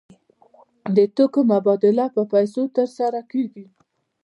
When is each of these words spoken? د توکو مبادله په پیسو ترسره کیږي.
د 0.95 0.97
توکو 1.15 1.41
مبادله 1.51 2.05
په 2.15 2.21
پیسو 2.33 2.61
ترسره 2.75 3.21
کیږي. 3.31 3.65